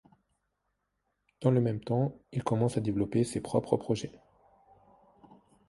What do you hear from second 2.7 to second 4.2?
à développer ses propres projets.